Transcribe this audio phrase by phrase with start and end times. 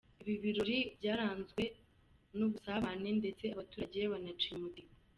[0.23, 1.63] Ibi birori byaranzwe
[2.37, 4.93] n’ubusabane ndetse abaturage banacinya umudiho.